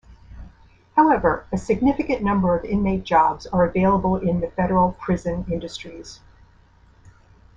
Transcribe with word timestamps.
However, 0.95 1.45
a 1.51 1.59
significant 1.59 2.23
number 2.23 2.55
of 2.57 2.65
inmate 2.65 3.03
jobs 3.03 3.45
are 3.45 3.65
available 3.65 4.15
in 4.15 4.39
the 4.41 4.49
Federal 4.49 4.93
Prison 4.93 5.45
Industries. 5.51 6.21